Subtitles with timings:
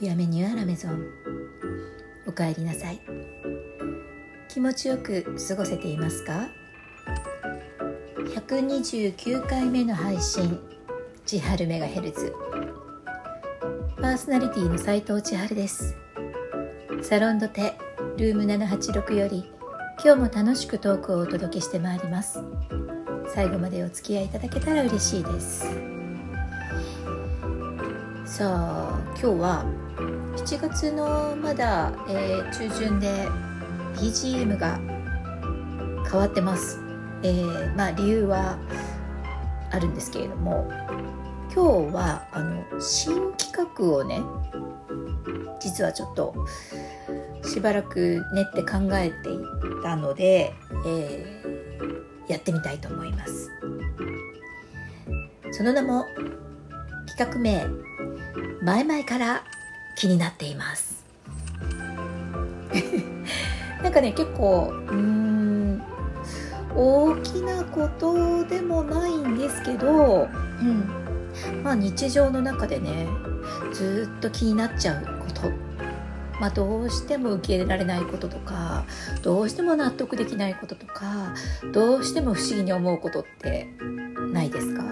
[0.00, 1.04] ビアメニューアラメゾン。
[2.24, 3.00] おかえりなさい。
[4.48, 6.46] 気持ちよく過ごせていますか
[8.16, 10.60] ？129回目の配信
[11.26, 12.32] 千春メガヘルツ。
[13.96, 15.96] パーソナリティの斉藤千春です。
[17.02, 17.74] サロンドテ
[18.18, 19.50] ルーム786より
[20.04, 22.38] 今日も楽しくトークをお届けしてまいります。
[23.34, 25.66] 最後までお付き合いいただけたら嬉しいです。
[28.24, 33.28] さあ今日は7月のまだ、えー、中旬で
[33.96, 34.78] BGM が
[36.08, 36.80] 変わってます、
[37.24, 38.58] えー、まあ理由は
[39.72, 40.70] あるんですけれども
[41.52, 44.22] 今日はあの新企画をね
[45.60, 46.46] 実はちょっと
[47.42, 49.40] しばらく練って考えてい
[49.82, 50.54] たので、
[50.86, 53.50] えー、やってみたいと思います。
[55.50, 56.04] その名も
[57.08, 57.66] 企画名
[58.62, 59.44] 前々から
[59.98, 61.04] 気になっています。
[63.82, 65.82] なんかね結構うん
[66.76, 70.28] 大きなことでもないんですけど、
[70.60, 73.08] うん、まあ日常の中でね
[73.72, 75.50] ずっと気になっちゃうこと。
[76.40, 78.84] まあ、どうしても受け入れられないこととか
[79.22, 81.34] どうしても納得できないこととか
[81.72, 83.68] どうしても不思議に思うことって
[84.32, 84.84] ないですか？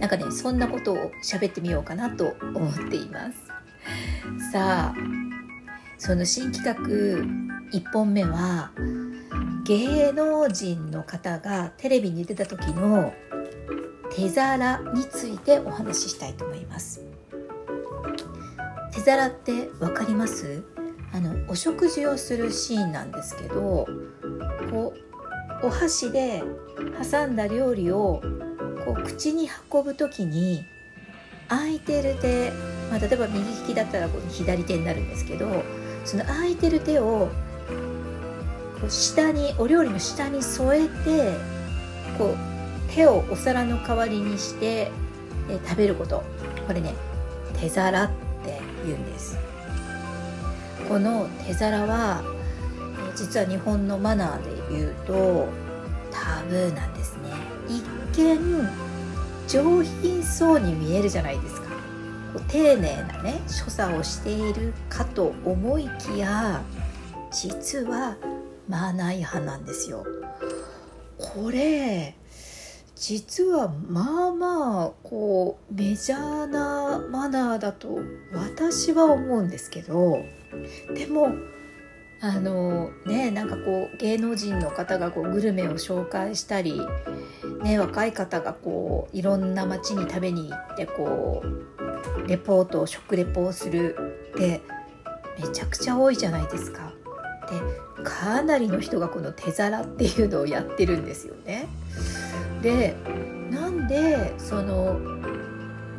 [0.00, 3.55] なんかねそんなことを喋ってみようかなと思っています
[4.52, 4.94] さあ
[5.98, 6.74] その新企画
[7.72, 8.70] 1本目は
[9.64, 13.12] 芸能人の方がテレビに出た時の
[14.14, 17.02] 手皿についてお話ししたいと思います。
[18.92, 20.62] 手皿って分かります？
[21.12, 23.86] あのお食事をするシーンなんですけど
[24.70, 24.94] こ
[25.62, 26.42] うお箸で
[27.10, 28.22] 挟んだ料理を
[28.84, 30.64] こう口に運ぶ時に
[31.48, 32.52] 空いてる手、
[32.90, 35.64] まあ、例えば右利きだったらこの左手になるんですけど
[36.04, 37.28] その空いてる手を
[38.80, 41.32] こう下にお料理の下に添えて
[42.16, 44.90] こう手をお皿の代わりにして
[45.48, 46.22] え食べること。
[46.66, 46.94] これね
[47.60, 48.08] 手皿っ
[48.44, 49.38] て言うんです。
[50.88, 52.22] この手皿は
[53.14, 55.48] 実は日本のマナーで言うと
[56.10, 57.30] タブーなんですね。
[57.68, 57.84] 一
[58.18, 58.68] 見
[59.48, 61.65] 上品そうに見えるじゃないですか。
[62.40, 66.62] 丁寧なね所作をしているかと思いきや
[67.30, 68.16] 実は
[68.68, 70.04] マナー違反なんですよ。
[71.18, 72.14] これ
[72.94, 77.98] 実はまあまあこうメジャーなマナーだと
[78.32, 80.24] 私は思うんですけど
[80.94, 81.34] でも
[82.22, 86.80] あのねなんかこう芸能人の方がこうグルメを紹介したり、
[87.62, 93.96] ね、若い方がこういろんな街に食べに行ってこうレポートを食レポをする
[94.32, 94.62] って
[95.40, 96.92] めちゃくちゃ多いじゃないですか。
[97.50, 101.66] でかなりの人がこの手皿っていうのをやってるんですよね。
[102.62, 102.96] で
[103.50, 104.98] なんでその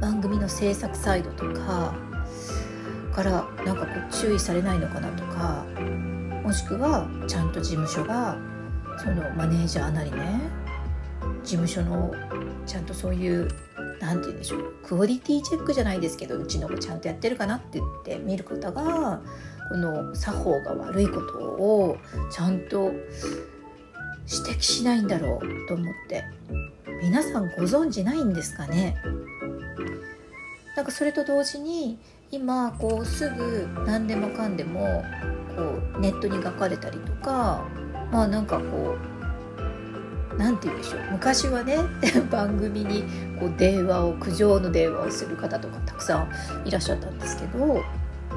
[0.00, 1.94] 番組の制作サイドとか
[3.12, 3.30] から
[3.64, 5.64] なんかこう注意されないのかなとか
[6.42, 8.36] もしくはちゃんと事務所が
[8.98, 10.40] そのマネージャーなりね
[11.42, 12.12] 事務所の
[12.66, 13.48] ちゃんとそういう
[14.00, 19.20] 何て言うんでしょうクオリティチェックじゃないですけどうちの子ちゃんとやってるかなって言って見る方が
[19.68, 21.98] この作法が悪いことを
[22.30, 22.92] ちゃんと
[24.26, 26.24] 指摘しないんだろうと思って。
[27.02, 28.96] 皆さんご存知ないんですかね？
[30.74, 31.98] なんかそれと同時に
[32.30, 35.04] 今こうすぐ何でもかんでも
[35.54, 35.62] こ
[35.96, 37.66] うネットに書かれたりとか
[38.10, 39.13] まあなんかこう
[40.38, 41.78] 何て言うでしょう昔はね
[42.30, 43.04] 番組に
[43.38, 46.26] こう電話を苦情の電話をする方とかたくさ
[46.64, 47.82] んいらっしゃったんですけど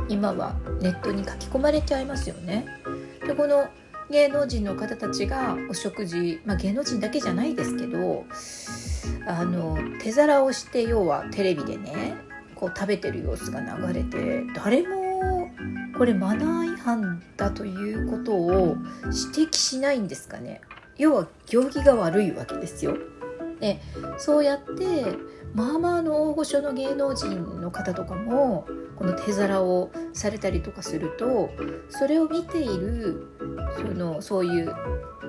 [0.08, 2.66] 今はネットに書き込まれちゃいますよね。
[3.26, 3.68] でこの
[4.10, 8.26] 芸能人の方たちがお食事、まあ、芸能人だけじゃないですけど
[9.28, 12.16] あの手皿をして要はテレビでね
[12.56, 15.52] こう食べてる様子が流れて誰も
[15.98, 18.78] これマナー違反だということを
[19.34, 20.62] 指摘しないんですかね
[20.98, 22.98] 要は行儀が悪いわけですよ。
[23.60, 23.80] で
[24.18, 25.06] そうやって
[25.54, 31.50] まあまあの大御所の芸能人の方とかもこの手皿をされたりとかすると
[31.90, 33.28] それを見ている
[33.76, 34.76] そのそういう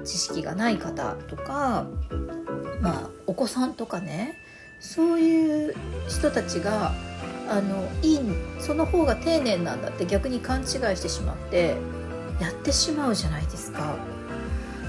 [0.05, 1.87] 知識がない方とか
[2.81, 4.39] まあお子さんとかね
[4.81, 5.75] そういう
[6.09, 6.93] 人たちが
[7.51, 8.21] あのいい
[8.59, 10.67] その方が丁寧なんだって逆に勘違い
[10.97, 11.77] してしまって
[12.41, 13.97] やってしまうじゃないですか。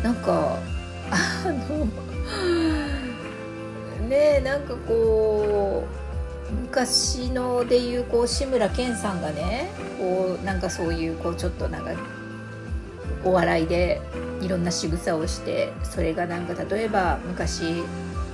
[0.04, 0.58] なんか
[1.12, 1.86] あの
[4.08, 5.86] ねえなんかこ
[6.50, 9.70] う昔のでいうこう志村けんさんがね
[10.00, 11.92] こうなんかそういうこうちょっとなんか
[13.24, 14.02] お笑いで
[14.42, 17.84] いろんな仕草をしてそれがなんか例えば昔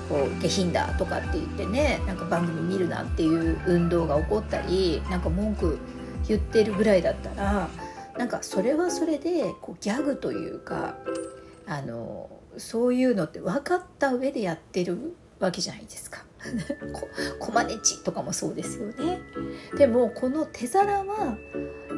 [0.07, 5.79] こう下品だとかって言ってねなんか番組見るなっていう運動が起こったりなんか文句
[6.27, 7.69] 言ってるぐらいだったら
[8.17, 10.95] なんかそれはそれでこうギャグというか
[11.67, 16.25] あのそういうのって分かった上でやってるわけじゃないですか。
[16.93, 17.07] こ
[17.39, 19.19] コマネチとかもそうですよね。
[19.77, 21.37] でもこの手皿は、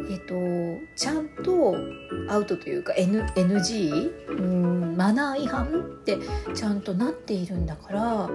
[0.10, 0.34] えっと、
[0.96, 1.76] ちゃんと
[2.30, 5.68] アウトというか、N、NG うんマナー違反っ
[6.04, 6.18] て
[6.56, 8.30] ちゃんとなっているんだから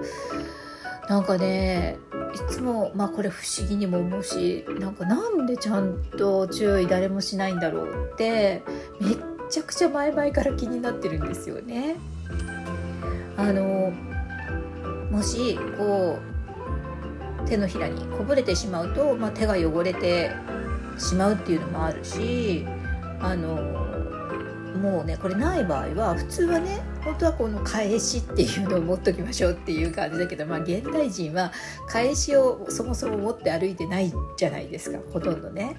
[1.09, 1.97] なんかね
[2.33, 8.63] いつもまあこれ不思議にも思うしなんかなんでちゃんと注意誰もしないんだろうって
[9.01, 11.95] めっちゃくちゃ前々から気になってるんですよね。
[13.37, 13.93] あの
[15.11, 16.17] もしこ
[17.45, 20.31] う手のひらにこぼれてしまうと、まあ、手が汚れて
[20.97, 22.65] しまうっていうのもあるし
[23.19, 23.57] あの
[24.81, 31.51] もうねこれない場合は普通はね本当はこの返しっていうのを持っときましょうっていう感じだけど、まあ、現代人は
[31.87, 35.75] 返しをそもそも持って歩いてないじゃないですかほとんどね。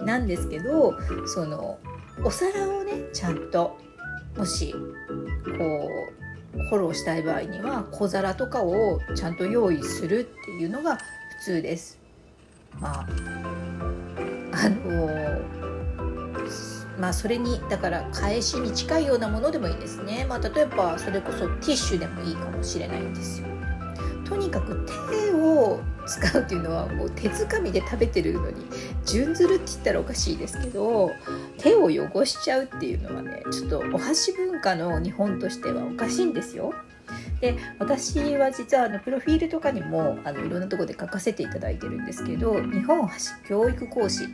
[0.00, 0.96] なんですけど
[1.28, 1.78] その
[2.24, 3.76] お皿をねちゃんと
[4.36, 5.90] もしこ
[6.54, 11.02] うフォローしたい場合には小皿とかをちゃんと用意するっていうのが普
[11.44, 11.98] 通です。
[12.80, 13.06] まあ
[14.52, 15.08] あの
[16.98, 20.26] まあそれにだから返しに近いようなものでもいいですね。
[20.28, 23.48] まあ例えばそれこそティッシュでもいいかもしれないんですよ。
[24.32, 28.64] とにかく手を使うっていうのはもう手づかみで食べてるのに
[29.04, 31.10] 順ずるって言ったらおかしいですけど
[31.58, 36.72] 手を汚しちゃうっていうのはねちょっとお箸文化の日本としてはおかしいんですよ。
[37.42, 44.24] で私は実はあのプロフィールとかにもあのいろんなとこで書かせていただいてるんですけど日本箸教育講師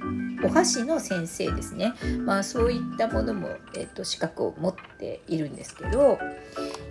[0.45, 1.95] お箸の先生ですね、
[2.25, 6.19] まあ、そういったものも、えっと、資格を持っているんですけど、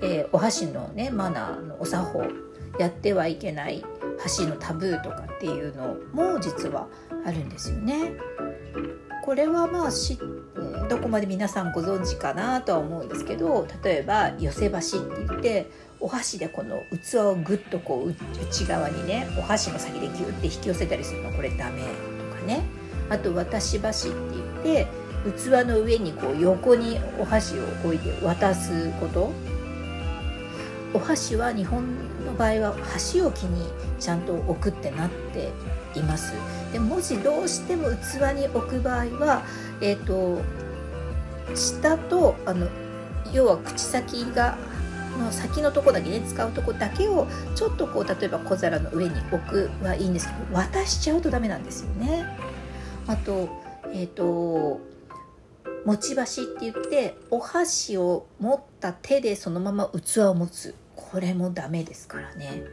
[0.02, 2.47] えー、お箸のねマナーのお作法
[2.80, 3.84] やってはいけない
[4.20, 6.88] 箸のタブーとかっていうのも実は
[7.26, 8.14] あるんですよね。
[9.24, 10.18] これはまあし
[10.90, 15.70] どこまで皆さんご存知かなとは思うんですけど例えば寄せ箸って言って
[16.00, 22.64] お箸でこの器をグッとこう内側にねお箸の先でギュッて引き寄せたりするのこれダメとかね
[23.10, 24.18] あと渡し箸って
[24.64, 24.88] 言って
[25.36, 29.34] 器の上にこう横にお箸を置いて渡すこと
[30.94, 31.84] お箸は日本
[32.28, 35.52] の場合は箸置きにちゃんと置くってなって
[35.98, 36.34] います
[36.72, 39.44] でもしどうしても器に置く場合は
[39.82, 40.42] えっ、ー、と
[41.56, 42.68] 下とあの
[43.34, 44.58] 要は口先が
[45.18, 52.26] の先のとこだけね使うとこだけをちょっとこう例えば小皿の上に置くはいいんですけど渡しちゃうとダメなんですよね。
[53.08, 53.50] あと
[53.94, 54.80] えっ、ー、と
[55.86, 62.64] 持ち箸って言ってお箸を持った手でそのまま器を持つこれもダメですからね。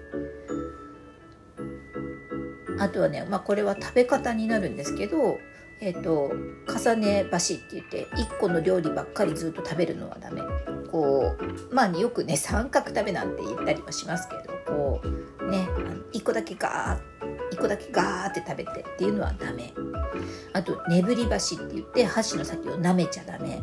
[2.81, 5.38] あとはね、まあ、これは食べ方になるんですけど、
[5.81, 6.32] え、ー、と
[6.67, 10.41] 重ね箸って言って1個の料理ばっかりずっと食べるのはダメ。
[10.91, 11.37] こ
[11.71, 15.69] うまあよくね三角食べなんて言ったりもしますけどこうね
[16.12, 19.73] 1個だけガー1個だけガーって食べてっていうのはダメ。
[20.52, 23.61] あと眠り箸って言って箸の先を舐めちゃダメ。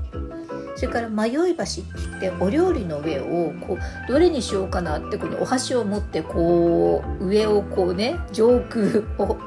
[0.82, 9.38] それから迷い箸って言ってお料理の上をこうどれにしようかなってこのお箸を持ってこう上をこうね上空を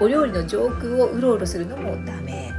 [0.00, 2.52] お料理の上空をうろうろするのもダメ。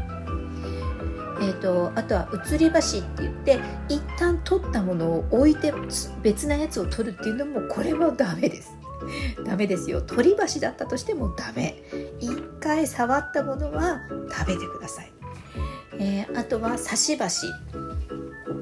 [1.41, 5.73] えーと、あとは移り箸って言って一旦取ったものを置いて
[6.21, 8.71] 別なやつを取るっていうのもこれもダメです。
[9.45, 11.83] ダメですよ取り箸だったとしてもダメ
[12.21, 13.99] 一回触ったものは
[14.31, 15.11] 食べてください、
[15.99, 17.47] えー、あとは刺し箸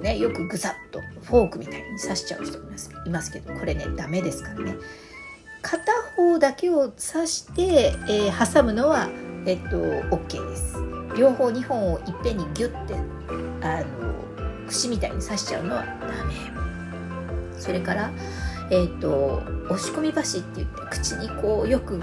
[0.02, 4.76] ね、よくぐさっとフォークみたいに刺しちゃう人いますいますけどこれねダメですからね。
[5.62, 9.10] 片方だけを刺して、えー、挟むのは、
[9.46, 9.78] えっと、
[10.16, 10.76] OK です。
[11.16, 12.96] 両方2本をいっぺんにギュッて
[13.62, 16.34] あの串みたいに刺しちゃうのはダメ。
[17.58, 18.12] それから
[18.72, 22.02] えっ、ー、と押し込み箸って言って口にこうよく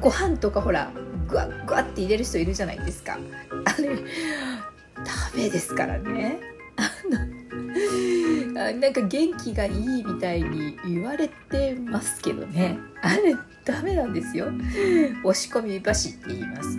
[0.00, 0.92] ご飯とかほら
[1.28, 3.18] グワッグワって入れる人いるじゃないですか。
[3.64, 4.02] あれダ
[5.34, 6.59] メですからね。
[8.56, 12.78] あなんか元気がいいみたいに言われてますけどね。
[13.02, 14.48] あれダメなんですよ。
[15.24, 16.76] 押し込み箸って言います。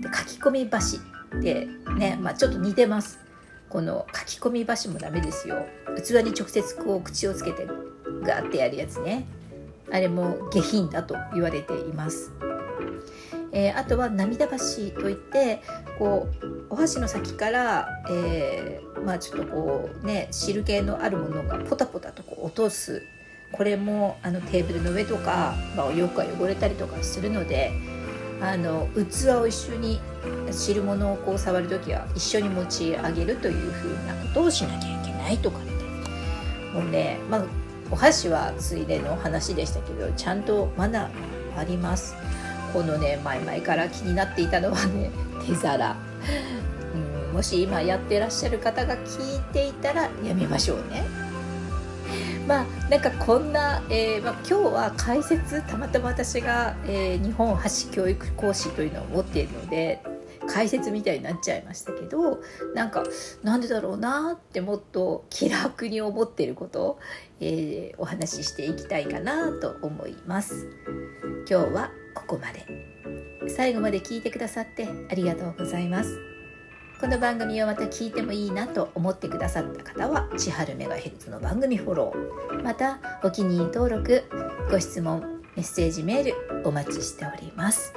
[0.00, 3.18] で書き込み箸ってね、まあ、ちょっと似てます。
[3.68, 5.66] この書き込み箸もダメですよ。
[5.96, 7.66] 器に直接こう口をつけて
[8.22, 9.24] ガーってやるやつね。
[9.90, 12.32] あれも下品だと言われています。
[13.52, 14.56] えー、あとは涙橋
[15.00, 15.60] といって
[15.98, 23.02] こうお箸の先から、えー、まあ、ちょっとこうね汁気のあるものがポタポタとこう落とす。
[23.52, 27.70] これもあのテーブルの上とか、まあ、お洋服が汚れたりとかするので
[28.40, 30.00] あの器を一緒に
[30.50, 35.68] 汁物をこう触る時は一緒に持ち上げるというふうなことをしなきゃいけないとかって
[36.72, 37.44] もうね、まあ、
[37.90, 42.16] お箸はついでの話でしたけどちゃんとマナーがあります。
[42.72, 45.10] このね前々から気になっていたのはね
[45.46, 45.94] 手皿。
[47.32, 51.04] もし今やってらっしゃる方が聞いていたらやめましょうね。
[52.46, 60.02] まあなんかこんな、えーまあ、今日は解説たまたま私が、えー、日本箸教育講師というのを持っているので
[60.48, 62.40] 解説みたいになっちゃいましたけど
[62.74, 63.04] なんか
[63.44, 66.98] なんでだろうなってもっと気楽に思っていることを、
[67.40, 70.66] えー、お話ししていきたいかなと思います。
[71.48, 72.66] 今日はここまで。
[73.48, 76.31] 最後まで聞いてくださってありがとうございます。
[77.02, 82.62] この番組をまた聞いてもいいなと思ってくださった方は千春メガヘルツの番組フォロー。
[82.62, 84.22] またお気に入り登録
[84.70, 87.92] ご質問メッセージメールお待ちしております。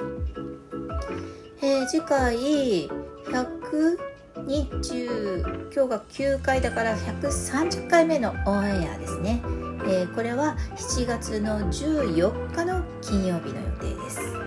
[1.62, 2.88] えー、次回
[3.28, 9.40] 120今日が9回だから130回目のオンエアですね、
[9.86, 14.45] えー、これは7月の14日の金曜日の予定です。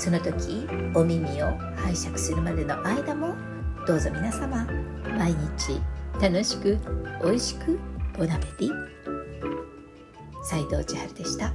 [0.00, 3.34] その時お耳を拝借するまでの間も
[3.86, 4.66] どうぞ皆様
[5.18, 5.78] 毎日
[6.22, 6.78] 楽しく
[7.22, 7.78] 美味しく
[8.16, 8.70] ボナペティ
[10.42, 11.52] 斉藤千春でした。